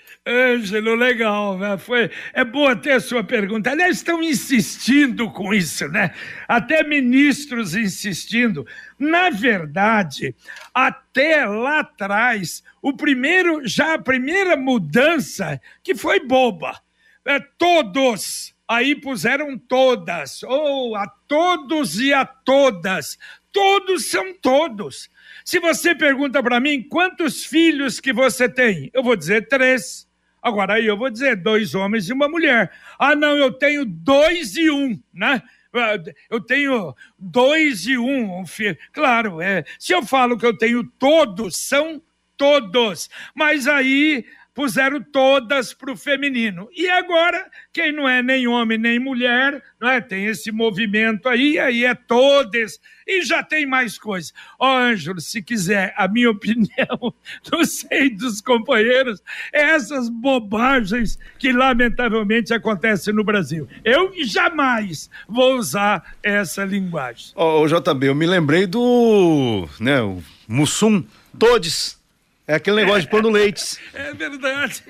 legal, 0.97 1.56
né? 1.56 1.78
Foi, 1.78 2.11
é 2.33 2.45
boa 2.45 2.75
ter 2.75 2.92
a 2.92 3.00
sua 3.00 3.23
pergunta. 3.23 3.71
Aliás, 3.71 3.99
estão 3.99 4.21
insistindo 4.21 5.30
com 5.30 5.54
isso, 5.54 5.87
né? 5.88 6.12
Até 6.49 6.83
ministros 6.83 7.76
insistindo. 7.76 8.66
Na 8.99 9.30
verdade, 9.30 10.35
até 10.75 11.47
lá 11.47 11.80
atrás, 11.80 12.64
o 12.83 12.92
primeiro, 12.92 13.66
já 13.66 13.95
a 13.95 13.99
primeira 13.99 14.56
mudança, 14.56 15.61
que 15.83 15.95
foi 15.95 16.18
boba, 16.18 16.80
é, 17.25 17.38
todos, 17.38 18.52
aí 18.66 18.97
puseram 18.97 19.56
todas, 19.56 20.42
ou 20.42 20.97
a 20.97 21.06
todos 21.06 22.00
e 22.00 22.12
a 22.12 22.25
todas, 22.25 23.16
todos 23.52 24.11
são 24.11 24.35
todos. 24.35 25.09
Se 25.45 25.61
você 25.61 25.95
pergunta 25.95 26.42
para 26.42 26.59
mim 26.59 26.83
quantos 26.83 27.45
filhos 27.45 28.00
que 28.00 28.12
você 28.12 28.49
tem, 28.49 28.90
eu 28.92 29.02
vou 29.04 29.14
dizer 29.14 29.47
três. 29.47 30.05
Agora 30.47 30.75
aí 30.75 30.87
eu 30.87 30.97
vou 30.97 31.11
dizer 31.11 31.35
dois 31.35 31.75
homens 31.75 32.09
e 32.09 32.12
uma 32.12 32.29
mulher. 32.29 32.71
Ah, 32.97 33.17
não, 33.17 33.37
eu 33.37 33.53
tenho 33.53 33.85
dois 33.85 34.55
e 34.55 34.71
um, 34.71 34.97
né? 35.12 35.43
Ah, 35.75 35.99
eu 36.31 36.41
tenho 36.41 36.95
dois 37.19 37.85
e 37.85 37.99
um. 37.99 38.45
Claro, 38.93 39.41
é. 39.41 39.65
Se 39.76 39.93
eu 39.93 40.05
falo 40.05 40.38
que 40.38 40.47
eu 40.47 40.57
tenho 40.57 40.85
todos, 41.00 41.57
são 41.57 42.00
todos. 42.37 43.11
Mas 43.35 43.67
aí 43.67 44.25
puseram 44.56 45.02
todas 45.02 45.75
para 45.75 45.92
o 45.92 45.96
feminino. 45.96 46.66
E 46.75 46.88
agora, 46.88 47.46
quem 47.75 47.92
não 47.92 48.08
é 48.08 48.22
nem 48.22 48.48
homem 48.48 48.78
nem 48.78 48.98
mulher, 48.98 49.62
não 49.78 49.86
é? 49.86 50.00
Tem 50.00 50.25
esse 50.25 50.50
movimento 50.50 51.28
aí, 51.28 51.58
aí 51.58 51.84
é 51.84 51.94
todas. 51.94 52.80
E 53.06 53.22
já 53.22 53.42
tem 53.42 53.66
mais 53.66 53.98
coisa. 53.98 54.32
Ó, 54.58 54.66
oh, 54.66 54.78
Ângelo, 54.78 55.20
se 55.20 55.42
quiser, 55.42 55.92
a 55.94 56.08
minha 56.08 56.30
opinião, 56.32 57.14
não 57.52 57.64
sei 57.66 58.08
dos 58.08 58.40
companheiros, 58.40 59.22
é 59.52 59.60
essas 59.60 60.08
bobagens 60.08 61.18
que 61.38 61.52
lamentavelmente 61.52 62.54
acontecem 62.54 63.12
no 63.12 63.22
Brasil. 63.22 63.68
Eu 63.84 64.10
jamais 64.25 65.10
vou 65.28 65.58
usar 65.58 66.16
essa 66.22 66.64
linguagem. 66.64 67.32
Ó, 67.36 67.60
oh, 67.60 67.66
JB, 67.68 68.06
eu 68.06 68.14
me 68.14 68.25
lembrei 68.25 68.66
do, 68.66 69.68
né, 69.78 70.00
o 70.00 70.22
Mussum, 70.48 71.04
todes 71.38 72.00
é 72.47 72.55
aquele 72.55 72.76
negócio 72.76 73.03
de 73.03 73.09
pôr 73.09 73.23
no 73.23 73.31
leite. 73.31 73.79
É 73.93 74.15
verdade. 74.15 74.83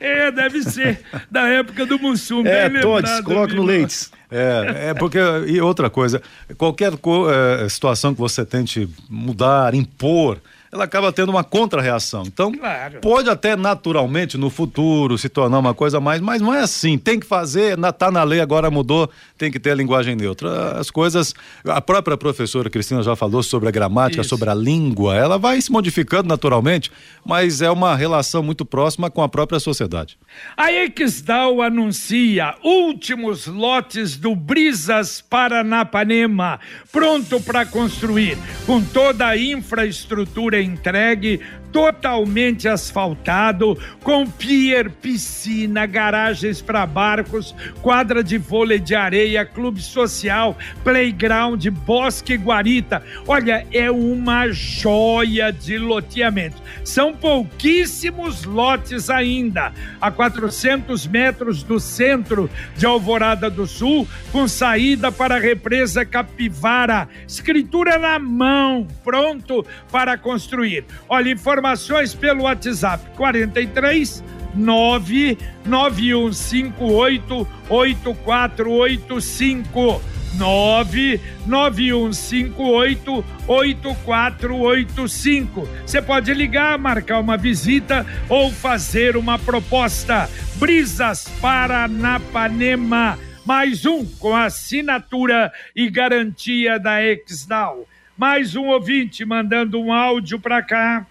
É, 0.00 0.30
deve 0.30 0.62
ser 0.62 1.00
da 1.30 1.46
época 1.46 1.86
do 1.86 1.98
Mussum. 1.98 2.46
É, 2.46 2.68
todos, 2.80 3.20
coloque 3.20 3.54
no 3.54 3.62
leite. 3.62 4.08
É, 4.30 4.90
é 4.90 4.94
porque, 4.94 5.18
e 5.46 5.60
outra 5.60 5.88
coisa, 5.88 6.20
qualquer 6.56 6.92
é, 6.92 7.68
situação 7.68 8.12
que 8.14 8.20
você 8.20 8.44
tente 8.44 8.88
mudar, 9.08 9.74
impor, 9.74 10.40
ela 10.74 10.84
acaba 10.84 11.12
tendo 11.12 11.28
uma 11.28 11.44
contra-reação. 11.44 12.24
Então, 12.26 12.50
claro. 12.50 12.98
pode 13.00 13.30
até 13.30 13.54
naturalmente 13.54 14.36
no 14.36 14.50
futuro 14.50 15.16
se 15.16 15.28
tornar 15.28 15.60
uma 15.60 15.72
coisa 15.72 16.00
mais, 16.00 16.20
mas 16.20 16.42
não 16.42 16.52
é 16.52 16.62
assim. 16.62 16.98
Tem 16.98 17.20
que 17.20 17.26
fazer, 17.26 17.78
tá 17.96 18.10
na 18.10 18.24
lei, 18.24 18.40
agora 18.40 18.68
mudou, 18.72 19.08
tem 19.38 19.52
que 19.52 19.60
ter 19.60 19.70
a 19.70 19.74
linguagem 19.76 20.16
neutra. 20.16 20.72
As 20.72 20.90
coisas, 20.90 21.32
a 21.64 21.80
própria 21.80 22.16
professora 22.16 22.68
Cristina 22.68 23.04
já 23.04 23.14
falou 23.14 23.40
sobre 23.40 23.68
a 23.68 23.70
gramática, 23.70 24.22
Isso. 24.22 24.30
sobre 24.30 24.50
a 24.50 24.54
língua, 24.54 25.14
ela 25.14 25.38
vai 25.38 25.60
se 25.60 25.70
modificando 25.70 26.28
naturalmente, 26.28 26.90
mas 27.24 27.62
é 27.62 27.70
uma 27.70 27.94
relação 27.94 28.42
muito 28.42 28.64
próxima 28.64 29.08
com 29.08 29.22
a 29.22 29.28
própria 29.28 29.60
sociedade. 29.60 30.18
A 30.56 30.72
Exdal 30.72 31.62
anuncia 31.62 32.56
últimos 32.64 33.46
lotes 33.46 34.16
do 34.16 34.34
Brisas 34.34 35.20
Paranapanema, 35.20 36.58
pronto 36.90 37.40
para 37.40 37.64
construir, 37.64 38.36
com 38.66 38.82
toda 38.82 39.28
a 39.28 39.38
infraestrutura 39.38 40.63
entregue 40.64 41.40
totalmente 41.74 42.68
asfaltado, 42.68 43.76
com 44.04 44.24
pier, 44.24 44.88
piscina, 44.88 45.84
garagens 45.86 46.62
para 46.62 46.86
barcos, 46.86 47.52
quadra 47.82 48.22
de 48.22 48.38
vôlei 48.38 48.78
de 48.78 48.94
areia, 48.94 49.44
clube 49.44 49.82
social, 49.82 50.56
playground, 50.84 51.66
bosque 51.84 52.36
guarita. 52.36 53.02
Olha, 53.26 53.66
é 53.72 53.90
uma 53.90 54.52
joia 54.52 55.50
de 55.50 55.76
loteamento. 55.76 56.62
São 56.84 57.12
pouquíssimos 57.12 58.44
lotes 58.44 59.10
ainda, 59.10 59.72
a 60.00 60.12
400 60.12 61.08
metros 61.08 61.64
do 61.64 61.80
centro 61.80 62.48
de 62.76 62.86
Alvorada 62.86 63.50
do 63.50 63.66
Sul, 63.66 64.06
com 64.30 64.46
saída 64.46 65.10
para 65.10 65.36
a 65.36 65.40
represa 65.40 66.04
Capivara. 66.04 67.08
Escritura 67.26 67.98
na 67.98 68.20
mão, 68.20 68.86
pronto 69.02 69.66
para 69.90 70.16
construir. 70.16 70.84
Olha, 71.08 71.32
informação 71.32 71.63
informações 71.64 72.14
pelo 72.14 72.42
WhatsApp 72.42 73.02
43 73.16 74.22
99158 74.54 77.48
8485 77.70 80.02
99158 80.34 83.24
8485. 83.48 85.68
Você 85.86 86.02
pode 86.02 86.34
ligar, 86.34 86.78
marcar 86.78 87.20
uma 87.20 87.38
visita 87.38 88.04
ou 88.28 88.52
fazer 88.52 89.16
uma 89.16 89.38
proposta. 89.38 90.28
Brisas 90.56 91.26
Paranapanema. 91.40 93.18
Mais 93.46 93.86
um 93.86 94.04
com 94.04 94.36
assinatura 94.36 95.50
e 95.74 95.88
garantia 95.88 96.78
da 96.78 97.02
Exdal. 97.02 97.88
Mais 98.18 98.54
um 98.54 98.66
ouvinte 98.66 99.24
mandando 99.24 99.80
um 99.80 99.90
áudio 99.92 100.38
para 100.38 100.62
cá. 100.62 101.06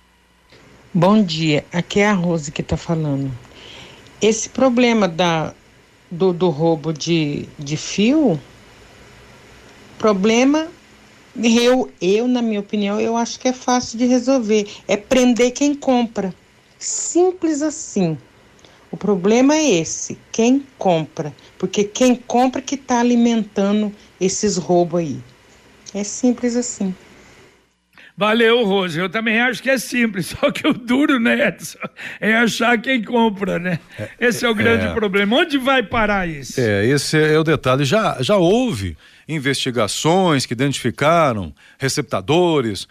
Bom 0.96 1.24
dia, 1.24 1.66
aqui 1.74 2.02
é 2.02 2.06
a 2.06 2.14
Rose 2.14 2.52
que 2.52 2.62
está 2.62 2.78
falando. 2.78 3.36
Esse 4.22 4.48
problema 4.48 5.08
da, 5.08 5.52
do, 6.12 6.32
do 6.32 6.50
roubo 6.50 6.94
de, 6.94 7.50
de 7.58 7.76
fio, 7.76 8.40
problema, 9.98 10.68
eu, 11.36 11.92
eu, 12.00 12.28
na 12.28 12.44
minha 12.44 12.60
opinião, 12.60 13.02
eu 13.02 13.18
acho 13.18 13.40
que 13.40 13.48
é 13.48 13.54
fácil 13.54 13.98
de 13.98 14.06
resolver. 14.06 14.70
É 14.88 14.96
prender 14.96 15.50
quem 15.50 15.74
compra. 15.74 16.32
Simples 16.78 17.64
assim. 17.64 18.16
O 18.92 18.96
problema 18.96 19.56
é 19.56 19.68
esse, 19.68 20.16
quem 20.32 20.64
compra. 20.78 21.34
Porque 21.58 21.84
quem 21.86 22.16
compra 22.16 22.62
que 22.62 22.76
está 22.76 23.00
alimentando 23.00 23.92
esses 24.22 24.58
roubos 24.58 25.00
aí. 25.00 25.20
É 25.92 26.04
simples 26.04 26.56
assim. 26.56 26.94
Valeu, 28.16 28.64
Rose. 28.64 29.00
Eu 29.00 29.10
também 29.10 29.42
acho 29.42 29.62
que 29.62 29.70
é 29.70 29.78
simples, 29.78 30.28
só 30.40 30.52
que 30.52 30.68
o 30.68 30.74
duro, 30.74 31.20
né, 31.20 31.48
Edson, 31.48 31.80
é 32.20 32.36
achar 32.36 32.80
quem 32.80 33.04
compra, 33.04 33.58
né? 33.58 33.80
É, 33.98 34.10
esse 34.28 34.46
é 34.46 34.50
o 34.50 34.54
grande 34.54 34.86
é, 34.86 34.94
problema. 34.94 35.38
Onde 35.38 35.58
vai 35.58 35.82
parar 35.82 36.28
isso? 36.28 36.60
É, 36.60 36.86
esse 36.86 37.18
é 37.18 37.38
o 37.40 37.44
detalhe. 37.44 37.84
Já, 37.86 38.18
já 38.22 38.38
houve 38.38 38.96
investigações 39.28 40.46
que 40.46 40.54
identificaram 40.54 41.54
receptadores, 41.80 42.88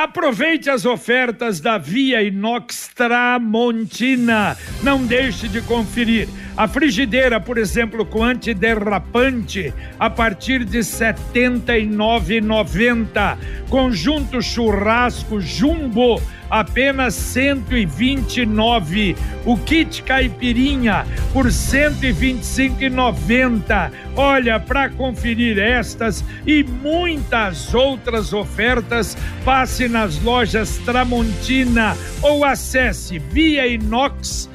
Aproveite 0.00 0.70
as 0.70 0.86
ofertas 0.86 1.58
da 1.58 1.76
Via 1.76 2.22
Inox 2.22 2.88
Tramontina. 2.94 4.56
Não 4.80 5.04
deixe 5.04 5.48
de 5.48 5.60
conferir. 5.60 6.28
A 6.56 6.68
frigideira, 6.68 7.40
por 7.40 7.58
exemplo, 7.58 8.06
com 8.06 8.22
antiderrapante, 8.22 9.74
a 9.98 10.08
partir 10.08 10.64
de 10.64 10.78
R$ 10.78 10.84
79,90. 10.84 13.38
Conjunto 13.68 14.40
churrasco 14.40 15.40
jumbo 15.40 16.22
apenas 16.50 17.14
129. 17.14 19.16
O 19.44 19.56
kit 19.56 20.02
caipirinha 20.02 21.06
por 21.32 21.46
125,90. 21.46 23.92
Olha, 24.16 24.58
para 24.58 24.88
conferir 24.90 25.58
estas 25.58 26.24
e 26.46 26.64
muitas 26.64 27.74
outras 27.74 28.32
ofertas, 28.32 29.16
passe 29.44 29.87
nas 29.88 30.22
lojas 30.22 30.78
Tramontina 30.84 31.96
ou 32.22 32.44
acesse 32.44 33.18
viainox.com. 33.18 34.48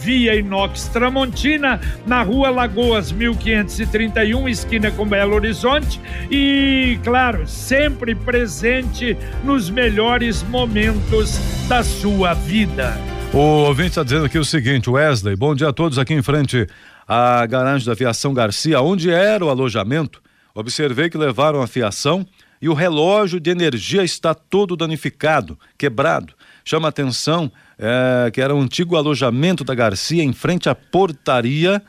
Via 0.00 0.34
Inox 0.34 0.88
Tramontina, 0.88 1.78
na 2.06 2.22
rua 2.22 2.48
Lagoas 2.48 3.12
1531, 3.12 4.48
esquina 4.48 4.90
com 4.90 5.06
Belo 5.06 5.34
Horizonte. 5.34 6.00
E, 6.30 6.98
claro, 7.04 7.46
sempre 7.46 8.14
presente 8.14 9.14
nos 9.44 9.68
melhores 9.68 10.42
momentos 10.44 11.38
da 11.68 11.84
sua 11.84 12.32
vida. 12.32 12.96
O 13.32 13.38
ouvinte 13.38 13.90
está 13.90 14.02
dizendo 14.02 14.24
aqui 14.24 14.38
o 14.38 14.44
seguinte, 14.44 14.88
Wesley, 14.88 15.36
bom 15.36 15.54
dia 15.54 15.68
a 15.68 15.72
todos 15.72 15.98
aqui 15.98 16.14
em 16.14 16.22
frente 16.22 16.66
à 17.06 17.44
garagem 17.44 17.84
da 17.84 17.92
Aviação 17.92 18.32
Garcia, 18.32 18.80
onde 18.80 19.10
era 19.10 19.44
o 19.44 19.50
alojamento. 19.50 20.22
Observei 20.54 21.10
que 21.10 21.18
levaram 21.18 21.60
a 21.60 21.66
fiação 21.66 22.26
e 22.60 22.68
o 22.68 22.74
relógio 22.74 23.40
de 23.40 23.50
energia 23.50 24.04
está 24.04 24.34
todo 24.34 24.76
danificado, 24.76 25.58
quebrado. 25.78 26.34
Chama 26.64 26.88
atenção 26.88 27.50
é, 27.78 28.30
que 28.30 28.40
era 28.40 28.54
um 28.54 28.60
antigo 28.60 28.96
alojamento 28.96 29.64
da 29.64 29.74
Garcia 29.74 30.22
em 30.22 30.32
frente 30.32 30.68
à 30.68 30.74
portaria 30.74 31.82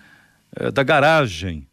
é, 0.56 0.72
da 0.72 0.84
garagem. 0.84 1.68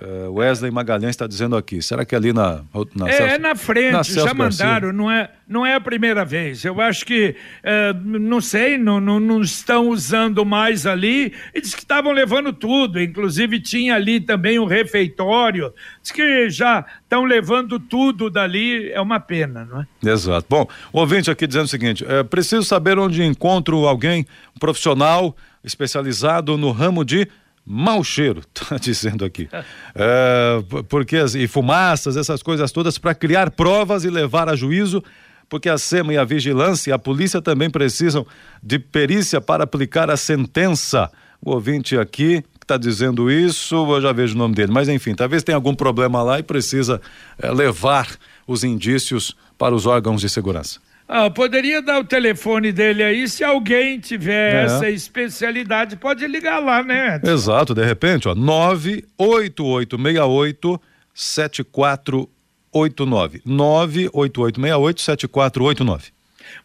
É, 0.00 0.28
Wesley 0.28 0.70
Magalhães 0.70 1.10
está 1.10 1.26
dizendo 1.26 1.54
aqui. 1.56 1.82
Será 1.82 2.06
que 2.06 2.14
é 2.14 2.18
ali 2.18 2.32
na. 2.32 2.62
na 2.94 3.06
é, 3.06 3.12
Celso, 3.12 3.38
na 3.38 3.54
frente, 3.54 3.92
na 3.92 4.02
já 4.02 4.32
mandaram, 4.32 4.92
não 4.94 5.10
é, 5.10 5.30
não 5.46 5.64
é 5.64 5.74
a 5.74 5.80
primeira 5.80 6.24
vez. 6.24 6.64
Eu 6.64 6.80
acho 6.80 7.04
que, 7.04 7.36
é, 7.62 7.92
não 7.92 8.40
sei, 8.40 8.78
não, 8.78 8.98
não, 8.98 9.20
não, 9.20 9.42
estão 9.42 9.90
usando 9.90 10.42
mais 10.42 10.86
ali. 10.86 11.34
E 11.54 11.60
diz 11.60 11.74
que 11.74 11.82
estavam 11.82 12.12
levando 12.12 12.50
tudo, 12.50 12.98
inclusive 12.98 13.60
tinha 13.60 13.94
ali 13.94 14.20
também 14.20 14.58
um 14.58 14.64
refeitório. 14.64 15.70
Diz 16.00 16.10
que 16.10 16.48
já 16.48 16.82
estão 17.02 17.24
levando 17.24 17.78
tudo 17.78 18.30
dali, 18.30 18.90
é 18.90 19.00
uma 19.02 19.20
pena, 19.20 19.66
não 19.66 19.82
é? 19.82 20.10
Exato. 20.10 20.46
Bom, 20.48 20.66
o 20.94 21.00
ouvinte 21.00 21.30
aqui 21.30 21.46
dizendo 21.46 21.66
o 21.66 21.68
seguinte: 21.68 22.06
é, 22.08 22.22
preciso 22.22 22.62
saber 22.64 22.98
onde 22.98 23.22
encontro 23.22 23.86
alguém, 23.86 24.26
um 24.56 24.58
profissional 24.58 25.36
especializado 25.62 26.56
no 26.56 26.72
ramo 26.72 27.04
de 27.04 27.28
mau 27.66 28.04
cheiro, 28.04 28.42
tá 28.52 28.76
dizendo 28.76 29.24
aqui. 29.24 29.48
É, 29.94 30.62
porque 30.88 31.16
e 31.36 31.46
fumaças, 31.46 32.16
essas 32.16 32.42
coisas 32.42 32.70
todas 32.70 32.98
para 32.98 33.14
criar 33.14 33.50
provas 33.50 34.04
e 34.04 34.10
levar 34.10 34.48
a 34.48 34.56
juízo, 34.56 35.02
porque 35.48 35.68
a 35.68 35.78
SEMA 35.78 36.14
e 36.14 36.18
a 36.18 36.24
vigilância 36.24 36.90
e 36.90 36.92
a 36.92 36.98
polícia 36.98 37.40
também 37.40 37.70
precisam 37.70 38.26
de 38.62 38.78
perícia 38.78 39.40
para 39.40 39.64
aplicar 39.64 40.10
a 40.10 40.16
sentença. 40.16 41.10
O 41.40 41.52
ouvinte 41.52 41.96
aqui 41.98 42.42
está 42.60 42.76
dizendo 42.76 43.30
isso, 43.30 43.74
eu 43.74 44.00
já 44.00 44.12
vejo 44.12 44.34
o 44.34 44.38
nome 44.38 44.54
dele, 44.54 44.72
mas 44.72 44.88
enfim, 44.88 45.14
talvez 45.14 45.42
tenha 45.42 45.56
algum 45.56 45.74
problema 45.74 46.22
lá 46.22 46.38
e 46.38 46.42
precisa 46.42 47.00
é, 47.38 47.50
levar 47.50 48.08
os 48.46 48.64
indícios 48.64 49.36
para 49.58 49.74
os 49.74 49.86
órgãos 49.86 50.20
de 50.20 50.28
segurança. 50.28 50.80
Ah, 51.06 51.30
poderia 51.30 51.82
dar 51.82 52.00
o 52.00 52.04
telefone 52.04 52.72
dele 52.72 53.02
aí, 53.02 53.28
se 53.28 53.44
alguém 53.44 54.00
tiver 54.00 54.54
é. 54.54 54.64
essa 54.64 54.88
especialidade, 54.88 55.96
pode 55.96 56.26
ligar 56.26 56.60
lá, 56.60 56.82
né? 56.82 57.16
Edson? 57.16 57.32
Exato, 57.32 57.74
de 57.74 57.84
repente, 57.84 58.26
ó, 58.26 58.34
98868 58.34 60.80
7489. 61.14 63.42
98868 63.44 65.02
7489. 65.02 66.13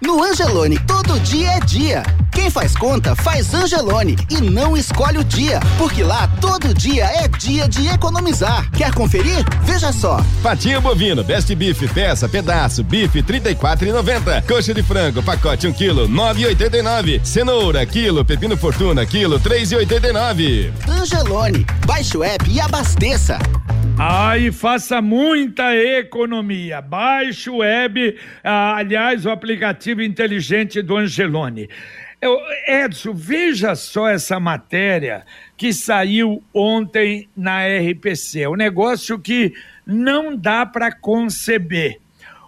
No 0.00 0.20
Angelone, 0.22 0.78
todo 0.86 1.18
dia 1.20 1.52
é 1.52 1.60
dia. 1.60 2.02
Quem 2.32 2.50
faz 2.50 2.74
conta, 2.76 3.14
faz 3.16 3.52
Angelone 3.52 4.16
e 4.30 4.40
não 4.40 4.76
escolhe 4.76 5.18
o 5.18 5.24
dia, 5.24 5.60
porque 5.76 6.02
lá 6.02 6.28
todo 6.40 6.72
dia 6.72 7.04
é 7.04 7.28
dia 7.28 7.68
de 7.68 7.88
economizar. 7.88 8.70
Quer 8.70 8.94
conferir? 8.94 9.44
Veja 9.62 9.92
só. 9.92 10.24
Patinho 10.42 10.80
bovino, 10.80 11.24
best 11.24 11.54
beef, 11.54 11.92
peça, 11.92 12.28
pedaço, 12.28 12.84
bife, 12.84 13.22
34,90. 13.22 14.46
Coxa 14.46 14.72
de 14.72 14.82
frango, 14.82 15.22
pacote 15.22 15.66
1 15.66 15.72
quilo, 15.72 16.08
9,89. 16.08 17.24
Cenoura, 17.24 17.84
quilo, 17.84 18.24
pepino 18.24 18.56
fortuna, 18.56 19.04
quilo, 19.04 19.40
3,89. 19.40 20.70
Angelone, 20.88 21.66
baixe 21.86 22.16
o 22.16 22.24
app 22.24 22.50
e 22.50 22.60
abasteça. 22.60 23.38
Aí 23.98 24.50
faça 24.50 25.02
muita 25.02 25.76
economia. 25.76 26.80
Baixe 26.80 27.50
o 27.50 27.58
web, 27.58 28.16
ah, 28.42 28.76
aliás, 28.76 29.26
o 29.26 29.30
aplicativo 29.30 30.00
inteligente 30.00 30.80
do 30.80 30.96
Angelone. 30.96 31.68
Eu, 32.20 32.38
Edson, 32.66 33.14
veja 33.14 33.74
só 33.74 34.08
essa 34.08 34.38
matéria 34.38 35.24
que 35.56 35.72
saiu 35.72 36.42
ontem 36.52 37.28
na 37.34 37.60
RPC. 37.66 38.42
É 38.42 38.48
um 38.48 38.56
negócio 38.56 39.18
que 39.18 39.54
não 39.86 40.36
dá 40.36 40.66
para 40.66 40.92
conceber. 40.92 41.98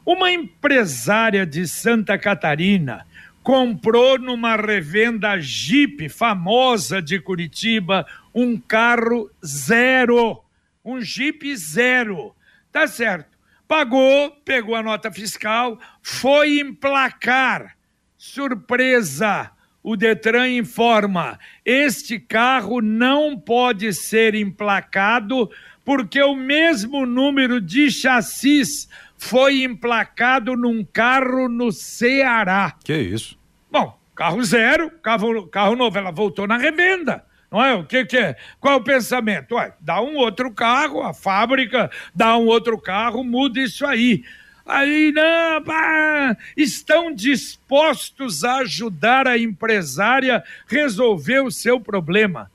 Uma 0.05 0.31
empresária 0.31 1.47
de 1.47 1.67
Santa 1.67 2.19
Catarina 2.19 3.07
comprou 3.43 4.19
numa 4.19 4.57
revenda 4.57 5.41
Jeep 5.41 6.09
famosa 6.09 7.01
de 7.01 7.19
Curitiba 7.19 8.07
um 8.35 8.59
carro 8.59 9.31
zero 9.45 10.43
um 10.85 11.01
Jeep 11.01 11.57
zero. 11.57 12.35
Tá 12.71 12.87
certo. 12.87 13.39
Pagou, 13.69 14.31
pegou 14.45 14.75
a 14.75 14.83
nota 14.83 15.11
fiscal, 15.11 15.79
foi 16.03 16.61
emplacar. 16.61 17.77
Surpresa! 18.19 19.51
O 19.83 19.97
Detran 19.97 20.49
informa: 20.49 21.39
este 21.65 22.19
carro 22.19 22.81
não 22.81 23.39
pode 23.39 23.93
ser 23.93 24.35
emplacado 24.35 25.51
porque 25.85 26.23
o 26.23 26.37
mesmo 26.37 27.05
número 27.05 27.61
de 27.61 27.91
chassis 27.91 28.89
foi 29.17 29.65
emplacado 29.65 30.57
num 30.57 30.85
carro 30.85 31.49
no 31.49 31.73
Ceará. 31.73 32.75
Que 32.85 32.97
isso? 32.97 33.39
Bom, 33.71 33.99
carro 34.15 34.43
zero, 34.45 34.91
carro, 35.03 35.47
carro 35.49 35.75
novo, 35.75 35.99
ela 35.99 36.13
voltou 36.13 36.47
na 36.47 36.57
revenda. 36.57 37.25
Não 37.51 37.63
é? 37.63 37.75
O 37.75 37.85
que, 37.85 38.05
que 38.07 38.17
é? 38.17 38.37
Qual 38.59 38.75
é 38.75 38.77
o 38.79 38.85
pensamento? 38.85 39.57
Ué, 39.57 39.75
dá 39.79 40.01
um 40.01 40.17
outro 40.17 40.51
carro, 40.53 41.03
a 41.03 41.13
fábrica 41.13 41.91
dá 42.15 42.37
um 42.37 42.47
outro 42.47 42.81
carro, 42.81 43.23
muda 43.23 43.61
isso 43.61 43.85
aí. 43.85 44.25
Aí, 44.65 45.11
não, 45.13 45.63
pá, 45.65 46.37
estão 46.57 47.13
dispostos 47.13 48.45
a 48.45 48.59
ajudar 48.59 49.27
a 49.27 49.37
empresária 49.37 50.43
resolver 50.69 51.41
o 51.41 51.51
seu 51.51 51.81
problema. 51.81 52.52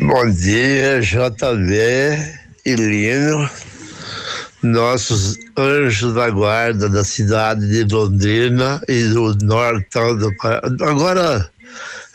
Bom 0.00 0.30
dia, 0.30 1.00
JB 1.00 2.38
e 2.64 2.74
Lino, 2.76 3.50
nossos 4.62 5.36
anjos 5.58 6.14
da 6.14 6.30
guarda 6.30 6.88
da 6.88 7.02
cidade 7.02 7.68
de 7.68 7.92
Londrina 7.92 8.80
e 8.88 9.02
do 9.08 9.34
nortão 9.44 10.16
do. 10.16 10.32
Agora, 10.84 11.50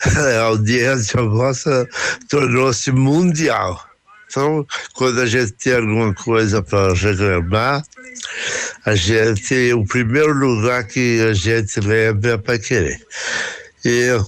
a 0.00 0.40
audiência 0.44 1.20
vossa 1.22 1.86
tornou-se 2.30 2.90
mundial. 2.90 3.86
Então, 4.30 4.66
quando 4.94 5.20
a 5.20 5.26
gente 5.26 5.52
tem 5.52 5.74
alguma 5.74 6.14
coisa 6.14 6.62
para 6.62 6.94
reclamar, 6.94 7.82
a 8.86 8.94
gente, 8.94 9.74
o 9.74 9.84
primeiro 9.84 10.32
lugar 10.32 10.84
que 10.84 11.20
a 11.20 11.34
gente 11.34 11.80
lembra 11.80 12.32
é 12.32 12.38
para 12.38 12.58
querer. 12.58 12.98
Eu, 13.90 14.22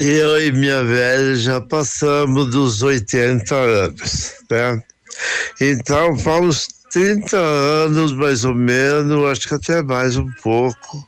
eu 0.00 0.40
e 0.40 0.52
minha 0.52 0.84
velha 0.84 1.34
já 1.34 1.60
passamos 1.60 2.48
dos 2.52 2.82
80 2.82 3.52
anos, 3.52 4.32
né? 4.48 4.80
Então, 5.60 6.16
para 6.18 6.40
uns 6.40 6.68
30 6.92 7.36
anos, 7.36 8.12
mais 8.12 8.44
ou 8.44 8.54
menos, 8.54 9.28
acho 9.28 9.48
que 9.48 9.54
até 9.54 9.82
mais 9.82 10.16
um 10.16 10.30
pouco, 10.40 11.04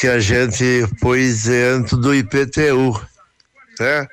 que 0.00 0.08
a 0.08 0.18
gente 0.20 0.86
foi 1.02 1.20
isento 1.20 1.98
do 1.98 2.14
IPTU, 2.14 2.98
né? 3.78 4.08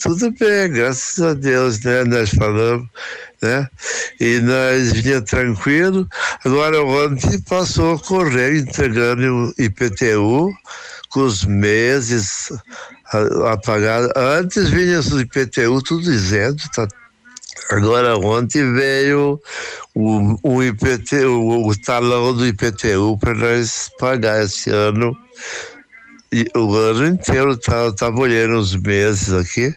Tudo 0.00 0.30
bem, 0.30 0.70
graças 0.70 1.22
a 1.22 1.34
Deus, 1.34 1.80
né? 1.80 2.04
Nós 2.04 2.30
falamos, 2.30 2.88
né? 3.42 3.68
E 4.18 4.40
nós 4.40 4.92
vinha 4.92 5.20
tranquilo. 5.20 6.08
Agora 6.46 6.82
ontem 6.82 7.38
passou 7.42 7.96
a 7.96 7.98
correr 7.98 8.56
entregando 8.56 9.52
o 9.58 9.62
IPTU 9.62 10.50
os 11.18 11.44
meses 11.44 12.52
a, 13.12 13.52
a 13.52 13.56
pagar. 13.56 14.08
Antes 14.16 14.70
vinha 14.70 15.00
o 15.00 15.20
IPTU 15.20 15.82
tudo 15.82 16.12
isento, 16.12 16.70
tá? 16.70 16.86
Agora 17.70 18.16
ontem 18.16 18.72
veio 18.72 19.40
o, 19.94 20.36
o 20.42 20.62
IPTU, 20.62 21.40
o, 21.40 21.68
o 21.68 21.80
talão 21.80 22.34
do 22.34 22.46
IPTU 22.46 23.18
para 23.18 23.34
nós 23.34 23.90
pagar 23.98 24.44
esse 24.44 24.70
ano. 24.70 25.16
E 26.32 26.46
o 26.56 26.74
ano 26.76 27.08
inteiro 27.08 27.56
tá, 27.56 27.92
tava 27.92 28.20
olhando 28.20 28.56
os 28.56 28.76
meses 28.76 29.32
aqui. 29.32 29.66
O 29.66 29.74